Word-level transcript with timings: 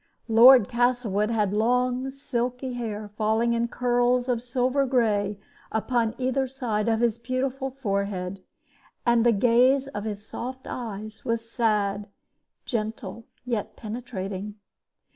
Lord 0.27 0.67
Castlewood 0.67 1.29
had 1.29 1.53
long, 1.53 2.09
silky 2.09 2.73
hair, 2.73 3.09
falling 3.15 3.53
in 3.53 3.67
curls 3.67 4.27
of 4.29 4.41
silver 4.41 4.87
gray 4.87 5.37
upon 5.71 6.15
either 6.17 6.47
side 6.47 6.89
of 6.89 7.01
his 7.01 7.19
beautiful 7.19 7.69
forehead, 7.69 8.43
and 9.05 9.23
the 9.23 9.31
gaze 9.31 9.87
of 9.89 10.03
his 10.05 10.25
soft 10.25 10.63
dark 10.63 10.75
eyes 11.01 11.23
was 11.23 11.47
sad, 11.47 12.07
gentle, 12.65 13.27
yet 13.45 13.75
penetrating. 13.75 14.55